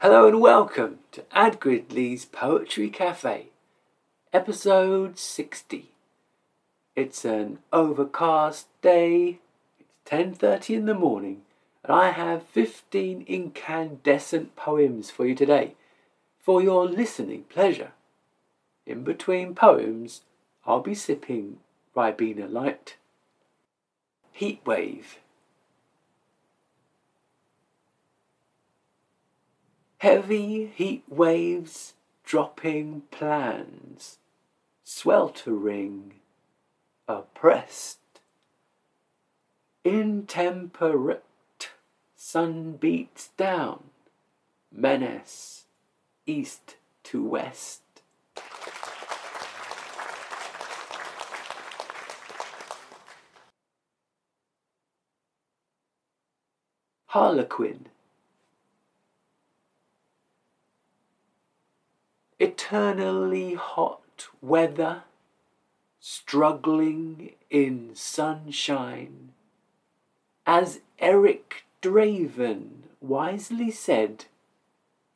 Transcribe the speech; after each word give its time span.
Hello 0.00 0.28
and 0.28 0.40
welcome 0.40 1.00
to 1.10 1.24
Ad 1.32 1.58
Gridley's 1.58 2.24
Poetry 2.24 2.88
Cafe, 2.88 3.48
episode 4.32 5.18
60. 5.18 5.90
It's 6.94 7.24
an 7.24 7.58
overcast 7.72 8.68
day, 8.80 9.40
it's 9.80 10.08
10.30 10.08 10.76
in 10.76 10.86
the 10.86 10.94
morning, 10.94 11.42
and 11.82 11.92
I 11.92 12.10
have 12.10 12.44
15 12.44 13.24
incandescent 13.26 14.54
poems 14.54 15.10
for 15.10 15.26
you 15.26 15.34
today, 15.34 15.74
for 16.38 16.62
your 16.62 16.86
listening 16.86 17.42
pleasure. 17.48 17.90
In 18.86 19.02
between 19.02 19.56
poems, 19.56 20.20
I'll 20.64 20.78
be 20.78 20.94
sipping 20.94 21.58
Ribena 21.96 22.48
Light. 22.48 22.94
Heatwave. 24.40 25.16
Heavy 29.98 30.66
heat 30.76 31.02
waves 31.08 31.94
dropping 32.24 33.02
plans, 33.10 34.18
sweltering, 34.84 36.12
oppressed, 37.08 37.98
intemperate, 39.84 41.24
sun 42.14 42.74
beats 42.74 43.30
down, 43.36 43.90
menace, 44.70 45.64
east 46.26 46.76
to 47.02 47.24
west. 47.24 47.82
Harlequin. 57.06 57.86
Eternally 62.70 63.54
hot 63.54 64.28
weather, 64.42 65.04
struggling 66.00 67.30
in 67.48 67.92
sunshine. 67.94 69.32
As 70.44 70.80
Eric 70.98 71.64
Draven 71.80 72.82
wisely 73.00 73.70
said, 73.70 74.26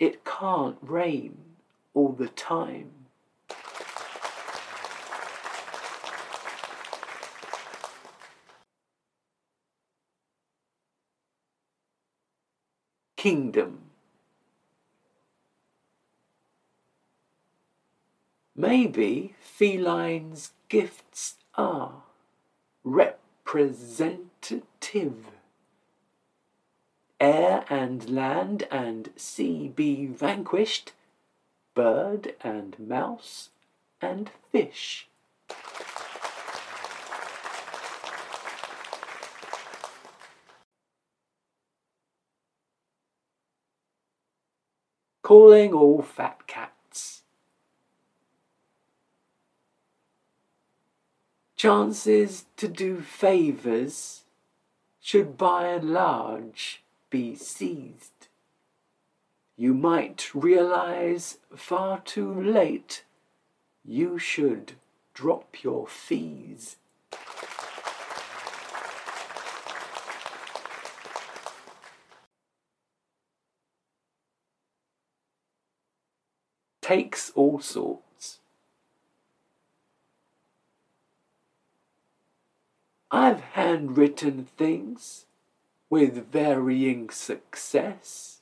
it 0.00 0.24
can't 0.24 0.78
rain 0.80 1.36
all 1.92 2.12
the 2.12 2.28
time. 2.28 2.90
Kingdom. 13.18 13.91
Maybe 18.54 19.34
felines' 19.40 20.52
gifts 20.68 21.36
are 21.54 22.02
representative. 22.84 25.26
Air 27.18 27.64
and 27.70 28.10
land 28.10 28.68
and 28.70 29.08
sea 29.16 29.68
be 29.68 30.04
vanquished, 30.06 30.92
bird 31.74 32.36
and 32.42 32.78
mouse 32.78 33.48
and 34.00 34.30
fish. 34.50 35.08
calling 45.32 45.72
all 45.72 46.02
fat 46.02 46.41
Chances 51.62 52.46
to 52.56 52.66
do 52.66 53.00
favours 53.00 54.24
should 55.00 55.38
by 55.38 55.68
and 55.68 55.92
large 55.92 56.82
be 57.08 57.36
seized. 57.36 58.26
You 59.56 59.72
might 59.72 60.34
realize 60.34 61.38
far 61.54 62.00
too 62.00 62.34
late 62.42 63.04
you 63.84 64.18
should 64.18 64.72
drop 65.14 65.62
your 65.62 65.86
fees. 65.86 66.78
takes 76.80 77.30
all 77.36 77.60
sorts. 77.60 78.11
I've 83.14 83.40
handwritten 83.40 84.46
things 84.56 85.26
with 85.90 86.32
varying 86.32 87.10
success. 87.10 88.40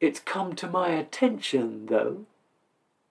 It's 0.00 0.20
come 0.20 0.54
to 0.56 0.66
my 0.66 0.88
attention, 0.88 1.84
though, 1.86 2.24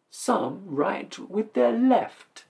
some 0.10 0.64
write 0.66 1.20
with 1.20 1.54
their 1.54 1.72
left. 1.72 2.46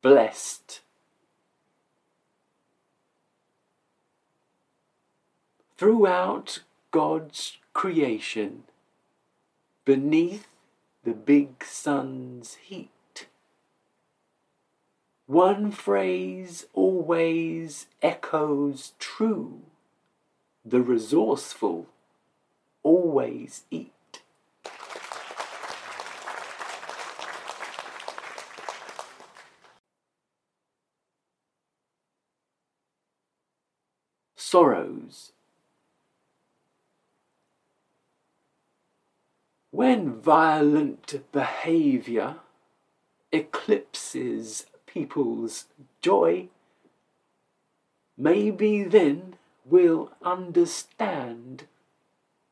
Blessed. 0.00 0.82
throughout 5.76 6.60
God's 6.90 7.58
creation, 7.76 8.62
beneath 9.84 10.46
the 11.04 11.12
big 11.12 11.62
sun's 11.62 12.54
heat. 12.54 13.26
One 15.26 15.70
phrase 15.70 16.64
always 16.72 17.86
echoes 18.00 18.94
true 18.98 19.60
the 20.64 20.80
resourceful 20.80 21.86
always 22.82 23.64
eat. 23.70 24.22
Sorrows 34.34 35.32
When 39.76 40.22
violent 40.22 41.30
behaviour 41.32 42.36
eclipses 43.30 44.64
people's 44.86 45.66
joy, 46.00 46.48
maybe 48.16 48.84
then 48.84 49.34
we'll 49.66 50.12
understand 50.22 51.66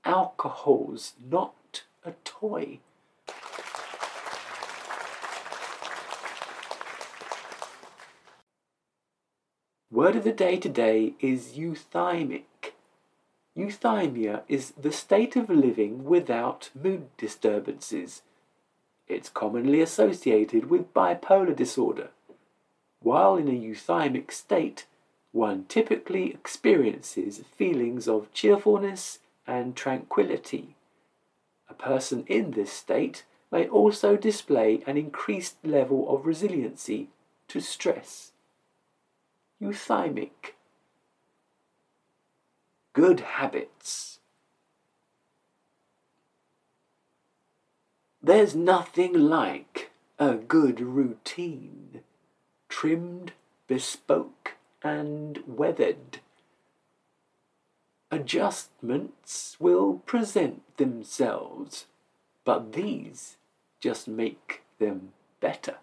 alcohol's 0.05 1.15
not 1.19 1.85
a 2.05 2.13
toy. 2.25 2.81
Word 9.91 10.17
of 10.17 10.25
the 10.25 10.33
day 10.33 10.59
today 10.59 11.15
is 11.21 11.55
euthymic. 11.57 12.74
Euthymia 13.57 14.43
is 14.49 14.73
the 14.73 14.91
state 14.91 15.37
of 15.37 15.49
living 15.49 16.05
without 16.05 16.71
mood 16.75 17.17
disturbances. 17.17 18.23
It's 19.07 19.29
commonly 19.29 19.81
associated 19.81 20.69
with 20.69 20.93
bipolar 20.93 21.55
disorder. 21.55 22.09
While 23.01 23.37
in 23.37 23.49
a 23.49 23.53
euthymic 23.53 24.33
state, 24.33 24.87
one 25.31 25.67
typically 25.69 26.31
experiences 26.31 27.43
feelings 27.57 28.09
of 28.09 28.33
cheerfulness 28.33 29.21
and 29.47 29.77
tranquility. 29.77 30.75
A 31.69 31.75
person 31.75 32.25
in 32.27 32.53
this 32.53 32.73
state 32.73 33.25
may 33.53 33.69
also 33.69 34.17
display 34.17 34.83
an 34.87 34.97
increased 34.97 35.57
level 35.65 36.13
of 36.13 36.27
resiliency 36.27 37.09
to 37.49 37.61
stress. 37.61 38.33
Euthymic 39.63 40.55
good 42.95 43.21
habits. 43.21 44.21
There's 48.23 48.55
nothing 48.55 49.13
like 49.13 49.91
a 50.19 50.37
good 50.37 50.81
routine, 50.81 52.01
trimmed, 52.71 53.33
bespoke, 53.67 54.53
and 54.83 55.43
weathered. 55.47 56.21
Adjustments 58.11 59.57
will 59.59 59.95
present 60.07 60.63
themselves, 60.77 61.87
but 62.45 62.73
these 62.73 63.37
just 63.81 64.09
make 64.09 64.63
them 64.79 65.13
better. 65.41 65.77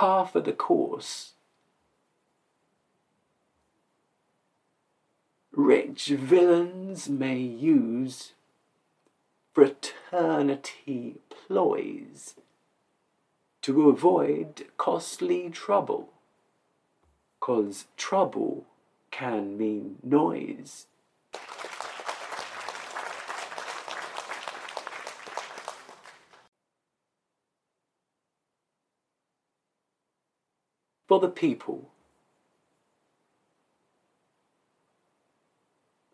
Par 0.00 0.26
for 0.26 0.40
the 0.40 0.52
course. 0.52 1.34
Rich 5.52 6.06
villains 6.06 7.10
may 7.10 7.36
use 7.36 8.32
fraternity 9.52 11.16
ploys 11.28 12.34
to 13.60 13.90
avoid 13.90 14.68
costly 14.78 15.50
trouble, 15.50 16.08
cause 17.38 17.84
trouble 17.98 18.64
can 19.10 19.58
mean 19.58 19.96
noise. 20.02 20.86
For 31.10 31.18
the 31.18 31.28
people 31.28 31.90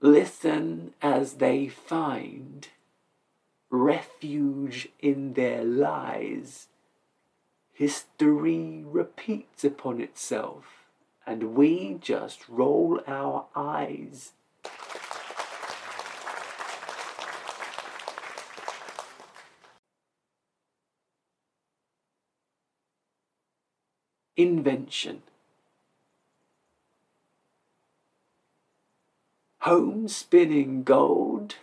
Listen 0.00 0.94
as 1.02 1.34
they 1.34 1.68
find 1.68 2.66
refuge 3.68 4.88
in 5.00 5.34
their 5.34 5.62
lies. 5.62 6.68
History 7.74 8.84
repeats 8.86 9.64
upon 9.64 10.00
itself, 10.00 10.86
and 11.26 11.54
we 11.54 11.98
just 12.00 12.48
roll 12.48 13.02
our 13.06 13.48
eyes. 13.54 14.32
Invention 24.36 25.22
home 29.66 30.06
spinning 30.06 30.84
gold 30.84 31.56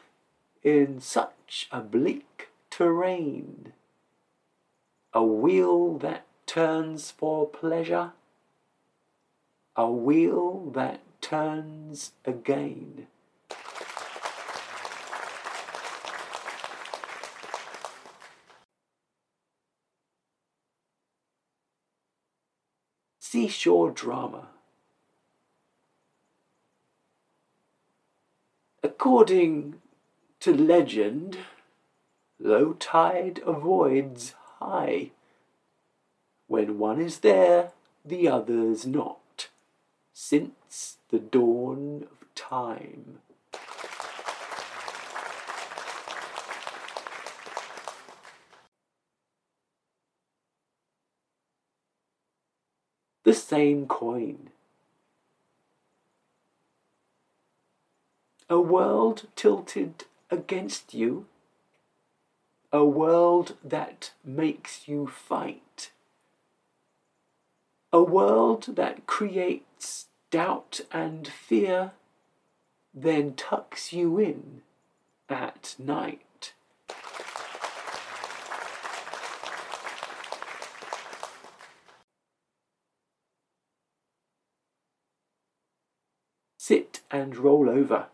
in 0.62 1.00
such 1.00 1.70
a 1.72 1.80
bleak 1.80 2.50
terrain. 2.70 3.72
A 5.14 5.24
wheel 5.24 5.98
that 6.00 6.26
turns 6.46 7.12
for 7.12 7.48
pleasure, 7.48 8.12
a 9.78 9.90
wheel 9.90 10.70
that 10.72 11.00
turns 11.22 12.12
again. 12.26 13.08
Seashore 23.34 23.90
drama. 23.90 24.50
According 28.84 29.82
to 30.40 30.54
legend, 30.54 31.40
low 32.40 32.74
tide 32.74 33.42
avoids 33.44 34.36
high. 34.60 35.10
When 36.46 36.78
one 36.78 37.02
is 37.02 37.22
there, 37.22 37.72
the 38.06 38.28
other's 38.28 38.86
not, 38.86 39.48
since 40.14 40.98
the 41.10 41.18
dawn 41.18 42.06
of 42.12 42.36
time. 42.36 43.18
The 53.24 53.34
same 53.34 53.88
coin. 53.88 54.50
A 58.50 58.60
world 58.60 59.28
tilted 59.36 60.06
against 60.30 60.94
you. 60.94 61.26
A 62.72 62.84
world 62.84 63.56
that 63.64 64.12
makes 64.26 64.88
you 64.88 65.08
fight. 65.08 65.92
A 67.94 68.04
world 68.04 68.76
that 68.76 69.06
creates 69.06 70.08
doubt 70.30 70.82
and 70.92 71.28
fear, 71.28 71.92
then 72.94 73.36
tucks 73.36 73.94
you 73.94 74.20
in 74.20 74.64
at 75.30 75.76
night. 75.78 76.53
Sit 86.66 87.02
and 87.12 87.36
roll 87.36 87.70
over. 87.70 88.08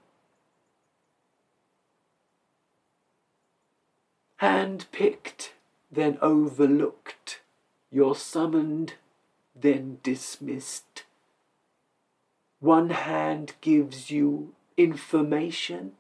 hand-picked, 4.38 5.54
then 5.92 6.18
overlooked, 6.20 7.42
you're 7.92 8.16
summoned, 8.16 8.94
then 9.54 10.00
dismissed. 10.02 11.04
One 12.60 12.90
hand 12.90 13.54
gives 13.62 14.10
you 14.10 14.56
information, 14.78 15.92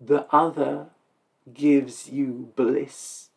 the 0.00 0.26
other 0.30 0.90
gives 1.52 2.08
you 2.08 2.52
bliss. 2.54 3.27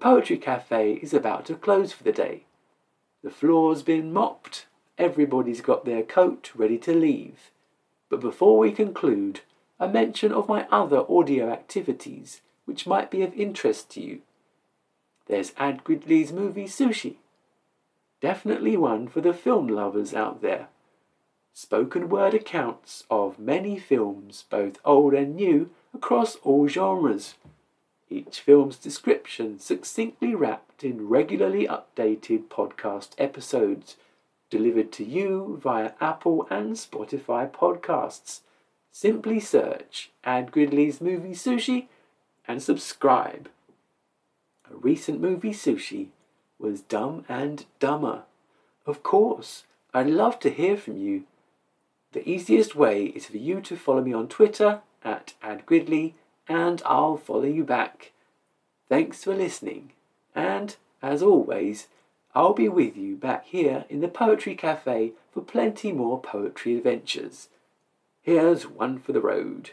The 0.00 0.04
poetry 0.04 0.38
Cafe 0.38 0.92
is 1.02 1.12
about 1.12 1.44
to 1.44 1.54
close 1.54 1.92
for 1.92 2.04
the 2.04 2.10
day. 2.10 2.44
The 3.22 3.28
floor's 3.28 3.82
been 3.82 4.14
mopped. 4.14 4.64
Everybody's 4.96 5.60
got 5.60 5.84
their 5.84 6.02
coat 6.02 6.52
ready 6.54 6.78
to 6.78 6.94
leave. 6.94 7.50
But 8.08 8.22
before 8.22 8.56
we 8.56 8.72
conclude, 8.72 9.40
a 9.78 9.86
mention 9.86 10.32
of 10.32 10.48
my 10.48 10.66
other 10.70 11.04
audio 11.06 11.50
activities 11.52 12.40
which 12.64 12.86
might 12.86 13.10
be 13.10 13.20
of 13.20 13.34
interest 13.34 13.90
to 13.90 14.00
you. 14.00 14.22
There's 15.26 15.52
Ad 15.58 15.84
Gridley's 15.84 16.32
movie 16.32 16.64
Sushi. 16.64 17.16
Definitely 18.22 18.78
one 18.78 19.06
for 19.06 19.20
the 19.20 19.34
film 19.34 19.68
lovers 19.68 20.14
out 20.14 20.40
there. 20.40 20.68
Spoken 21.52 22.08
word 22.08 22.32
accounts 22.32 23.04
of 23.10 23.38
many 23.38 23.78
films, 23.78 24.46
both 24.48 24.78
old 24.82 25.12
and 25.12 25.36
new, 25.36 25.68
across 25.92 26.36
all 26.36 26.68
genres 26.68 27.34
each 28.10 28.40
film's 28.40 28.76
description 28.76 29.58
succinctly 29.58 30.34
wrapped 30.34 30.82
in 30.82 31.08
regularly 31.08 31.66
updated 31.66 32.48
podcast 32.48 33.10
episodes 33.16 33.96
delivered 34.50 34.90
to 34.92 35.04
you 35.04 35.58
via 35.62 35.92
Apple 36.00 36.46
and 36.50 36.74
Spotify 36.74 37.50
podcasts. 37.50 38.40
Simply 38.90 39.38
search 39.38 40.10
Ad 40.24 40.50
Gridley's 40.50 41.00
Movie 41.00 41.30
Sushi 41.34 41.86
and 42.48 42.60
subscribe. 42.60 43.48
A 44.68 44.76
recent 44.76 45.20
movie 45.20 45.52
sushi 45.52 46.08
was 46.58 46.80
Dumb 46.80 47.24
and 47.28 47.64
Dumber. 47.78 48.24
Of 48.86 49.02
course, 49.04 49.64
I'd 49.94 50.08
love 50.08 50.40
to 50.40 50.50
hear 50.50 50.76
from 50.76 50.96
you. 50.96 51.24
The 52.12 52.28
easiest 52.28 52.74
way 52.74 53.06
is 53.06 53.26
for 53.26 53.36
you 53.36 53.60
to 53.60 53.76
follow 53.76 54.02
me 54.02 54.12
on 54.12 54.26
Twitter 54.26 54.80
at 55.04 55.34
AdGridley 55.44 56.14
and 56.48 56.82
I'll 56.84 57.16
follow 57.16 57.44
you 57.44 57.64
back. 57.64 58.12
Thanks 58.88 59.24
for 59.24 59.34
listening, 59.34 59.92
and 60.34 60.76
as 61.02 61.22
always, 61.22 61.88
I'll 62.34 62.54
be 62.54 62.68
with 62.68 62.96
you 62.96 63.16
back 63.16 63.46
here 63.46 63.84
in 63.88 64.00
the 64.00 64.08
Poetry 64.08 64.54
Cafe 64.54 65.12
for 65.32 65.40
plenty 65.42 65.92
more 65.92 66.20
poetry 66.20 66.76
adventures. 66.76 67.48
Here's 68.22 68.66
one 68.66 68.98
for 68.98 69.12
the 69.12 69.20
road. 69.20 69.70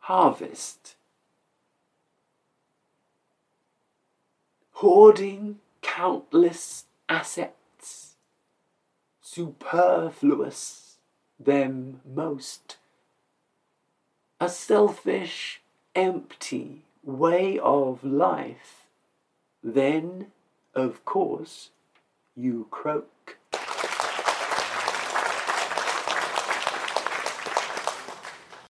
Harvest. 0.00 0.96
Hoarding 4.72 5.60
countless 5.82 6.86
assets 7.08 7.59
superfluous 9.32 10.96
them 11.38 12.00
most. 12.04 12.78
A 14.40 14.48
selfish, 14.48 15.60
empty 15.94 16.82
way 17.04 17.56
of 17.60 18.02
life, 18.02 18.86
then, 19.62 20.32
of 20.74 21.04
course, 21.04 21.70
you 22.34 22.66
croak. 22.72 23.36